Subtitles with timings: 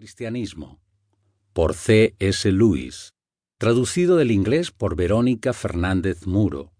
[0.00, 0.80] Cristianismo,
[1.52, 2.16] por C.
[2.20, 2.50] S.
[2.50, 3.12] Lewis,
[3.58, 6.72] traducido del inglés por Verónica Fernández Muro,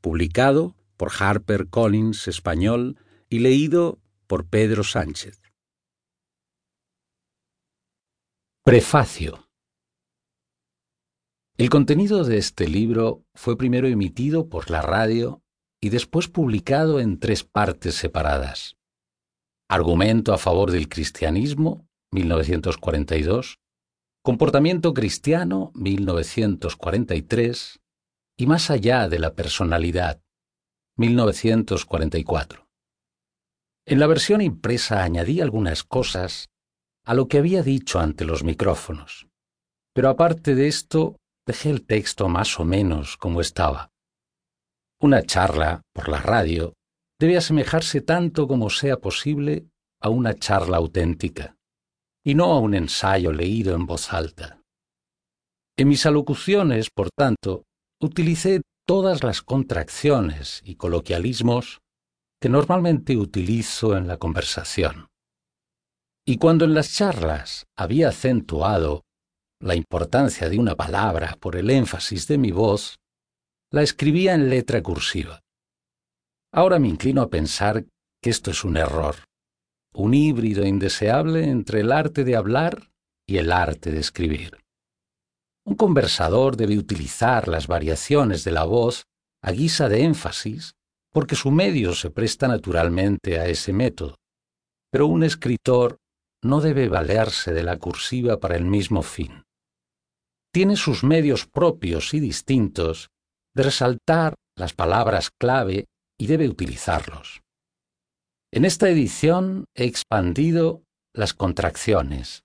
[0.00, 2.96] publicado por Harper Collins Español
[3.28, 3.98] y leído
[4.28, 5.42] por Pedro Sánchez.
[8.62, 9.48] Prefacio
[11.56, 15.42] El contenido de este libro fue primero emitido por la radio
[15.80, 18.76] y después publicado en tres partes separadas.
[19.68, 23.58] Argumento a favor del cristianismo 1942,
[24.22, 27.80] Comportamiento cristiano, 1943,
[28.38, 30.22] y Más allá de la personalidad,
[30.96, 32.66] 1944.
[33.86, 36.48] En la versión impresa añadí algunas cosas
[37.04, 39.26] a lo que había dicho ante los micrófonos,
[39.92, 43.90] pero aparte de esto dejé el texto más o menos como estaba.
[45.00, 46.74] Una charla por la radio
[47.20, 49.66] debe asemejarse tanto como sea posible
[50.00, 51.56] a una charla auténtica
[52.24, 54.60] y no a un ensayo leído en voz alta.
[55.76, 57.64] En mis alocuciones, por tanto,
[58.00, 61.80] utilicé todas las contracciones y coloquialismos
[62.40, 65.08] que normalmente utilizo en la conversación.
[66.26, 69.02] Y cuando en las charlas había acentuado
[69.60, 72.96] la importancia de una palabra por el énfasis de mi voz,
[73.70, 75.40] la escribía en letra cursiva.
[76.52, 77.84] Ahora me inclino a pensar
[78.22, 79.16] que esto es un error
[79.94, 82.90] un híbrido indeseable entre el arte de hablar
[83.26, 84.58] y el arte de escribir.
[85.64, 89.04] Un conversador debe utilizar las variaciones de la voz
[89.40, 90.74] a guisa de énfasis
[91.12, 94.16] porque su medio se presta naturalmente a ese método,
[94.90, 95.98] pero un escritor
[96.42, 99.44] no debe valerse de la cursiva para el mismo fin.
[100.52, 103.08] Tiene sus medios propios y distintos
[103.54, 105.86] de resaltar las palabras clave
[106.18, 107.43] y debe utilizarlos.
[108.54, 112.44] En esta edición he expandido las contracciones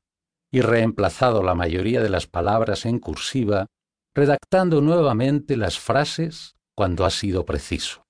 [0.51, 3.67] y reemplazado la mayoría de las palabras en cursiva,
[4.15, 8.07] redactando nuevamente las frases cuando ha sido preciso,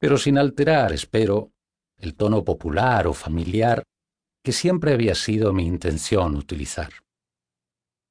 [0.00, 1.50] pero sin alterar, espero,
[1.98, 3.82] el tono popular o familiar
[4.42, 6.88] que siempre había sido mi intención utilizar.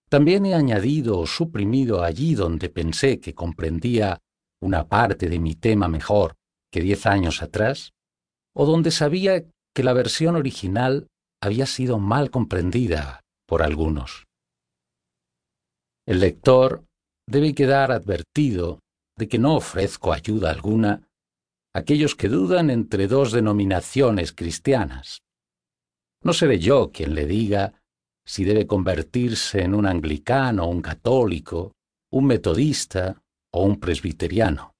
[0.09, 4.19] También he añadido o suprimido allí donde pensé que comprendía
[4.61, 6.35] una parte de mi tema mejor
[6.71, 7.93] que diez años atrás,
[8.59, 9.45] o donde sabía
[9.75, 11.07] que la versión original
[11.43, 14.25] había sido mal comprendida por algunos.
[16.07, 16.83] El lector
[17.29, 18.79] debe quedar advertido
[19.15, 21.07] de que no ofrezco ayuda alguna
[21.75, 25.19] a aquellos que dudan entre dos denominaciones cristianas.
[26.23, 27.79] No seré yo quien le diga
[28.25, 31.73] si debe convertirse en un anglicano, un católico,
[32.11, 33.21] un metodista
[33.53, 34.73] o un presbiteriano.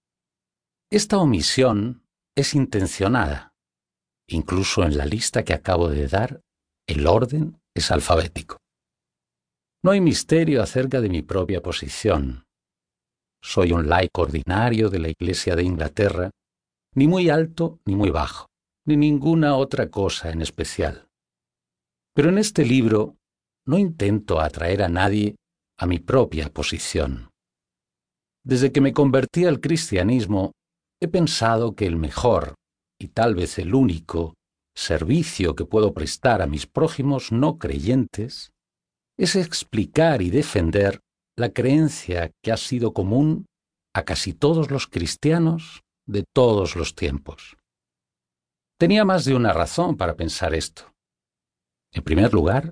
[0.89, 2.01] Esta omisión
[2.35, 3.53] es intencionada
[4.29, 6.41] Incluso en la lista que acabo de dar,
[6.87, 8.57] el orden es alfabético.
[9.83, 12.43] No hay misterio acerca de mi propia posición.
[13.41, 16.31] Soy un laico ordinario de la Iglesia de Inglaterra,
[16.95, 18.47] ni muy alto ni muy bajo,
[18.85, 21.07] ni ninguna otra cosa en especial.
[22.13, 23.15] Pero en este libro
[23.65, 25.35] no intento atraer a nadie
[25.77, 27.29] a mi propia posición.
[28.43, 30.53] Desde que me convertí al cristianismo,
[31.01, 32.55] he pensado que el mejor
[32.99, 34.35] y tal vez el único
[34.75, 38.51] servicio que puedo prestar a mis prójimos no creyentes
[39.17, 40.99] es explicar y defender
[41.35, 43.45] la creencia que ha sido común
[43.95, 47.57] a casi todos los cristianos de todos los tiempos.
[48.79, 50.93] Tenía más de una razón para pensar esto.
[51.91, 52.71] En primer lugar,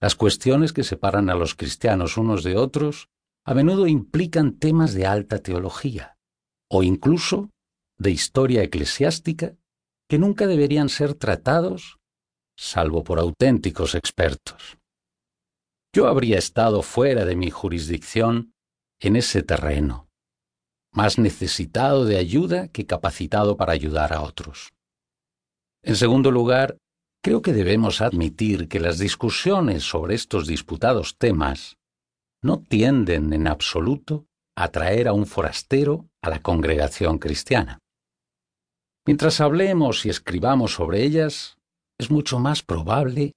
[0.00, 3.08] las cuestiones que separan a los cristianos unos de otros
[3.44, 6.16] a menudo implican temas de alta teología
[6.68, 7.50] o incluso
[7.98, 9.56] de historia eclesiástica
[10.08, 11.98] que nunca deberían ser tratados
[12.56, 14.78] salvo por auténticos expertos.
[15.94, 18.54] Yo habría estado fuera de mi jurisdicción
[19.00, 20.08] en ese terreno,
[20.92, 24.72] más necesitado de ayuda que capacitado para ayudar a otros.
[25.82, 26.78] En segundo lugar,
[27.22, 31.76] creo que debemos admitir que las discusiones sobre estos disputados temas
[32.42, 34.26] no tienden en absoluto
[34.56, 37.78] a traer a un forastero a la congregación cristiana.
[39.06, 41.58] Mientras hablemos y escribamos sobre ellas,
[41.98, 43.32] es mucho más probable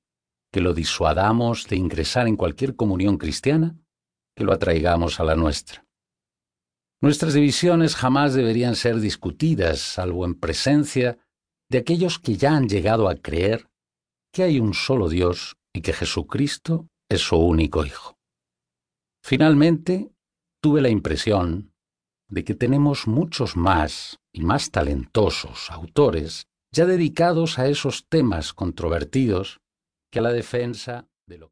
[0.52, 3.78] que lo disuadamos de ingresar en cualquier comunión cristiana
[4.36, 5.86] que lo atraigamos a la nuestra.
[7.02, 11.20] Nuestras divisiones jamás deberían ser discutidas, salvo en presencia
[11.70, 13.70] de aquellos que ya han llegado a creer
[14.34, 18.18] que hay un solo Dios y que Jesucristo es su único Hijo.
[19.24, 20.12] Finalmente,
[20.62, 21.69] tuve la impresión
[22.30, 29.60] de que tenemos muchos más y más talentosos autores ya dedicados a esos temas controvertidos
[30.12, 31.48] que a la defensa de lo